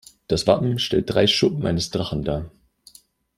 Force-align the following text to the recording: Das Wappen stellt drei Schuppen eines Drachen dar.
Das 0.27 0.47
Wappen 0.47 0.79
stellt 0.79 1.13
drei 1.13 1.27
Schuppen 1.27 1.67
eines 1.67 1.91
Drachen 1.91 2.23
dar. 2.23 2.49